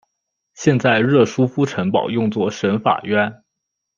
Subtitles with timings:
[0.55, 3.43] 现在热舒夫城堡用作省法院。